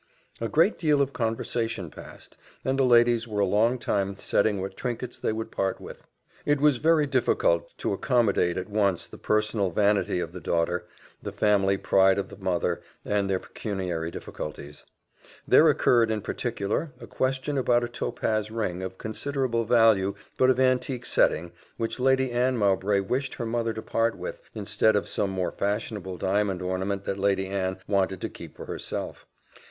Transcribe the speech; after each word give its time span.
A 0.39 0.47
great 0.49 0.79
deal 0.79 0.99
of 0.99 1.13
conversation 1.13 1.91
passed, 1.91 2.35
and 2.65 2.79
the 2.79 2.83
ladies 2.83 3.27
were 3.27 3.41
a 3.41 3.45
long 3.45 3.77
time 3.77 4.15
settling 4.15 4.59
what 4.59 4.75
trinkets 4.75 5.19
they 5.19 5.31
would 5.31 5.51
part 5.51 5.79
with. 5.79 6.07
It 6.43 6.59
was 6.59 6.77
very 6.77 7.05
difficult 7.05 7.77
to 7.77 7.93
accommodate 7.93 8.57
at 8.57 8.67
once 8.67 9.05
the 9.05 9.19
personal 9.19 9.69
vanity 9.69 10.19
of 10.19 10.31
the 10.31 10.39
daughter, 10.41 10.87
the 11.21 11.31
family 11.31 11.77
pride 11.77 12.17
of 12.17 12.29
the 12.29 12.37
mother, 12.37 12.81
and 13.05 13.29
their 13.29 13.37
pecuniary 13.37 14.09
difficulties. 14.09 14.85
There 15.47 15.69
occurred, 15.69 16.09
in 16.09 16.21
particular, 16.21 16.93
a 16.99 17.05
question 17.05 17.55
about 17.55 17.83
a 17.83 17.87
topaz 17.87 18.49
ring, 18.49 18.81
of 18.81 18.97
considerable 18.97 19.65
value, 19.65 20.15
but 20.35 20.49
of 20.49 20.59
antique 20.59 21.05
setting, 21.05 21.51
which 21.77 21.99
Lady 21.99 22.31
Anne 22.31 22.57
Mowbray 22.57 23.01
wished 23.01 23.35
her 23.35 23.45
mother 23.45 23.71
to 23.73 23.83
part 23.83 24.17
with, 24.17 24.41
instead 24.55 24.95
of 24.95 25.07
some 25.07 25.29
more 25.29 25.51
fashionable 25.51 26.17
diamond 26.17 26.63
ornament 26.63 27.03
that 27.05 27.19
Lady 27.19 27.45
Anne 27.45 27.77
wanted 27.87 28.19
to 28.21 28.29
keep 28.29 28.57
for 28.57 28.65
herself. 28.65 29.27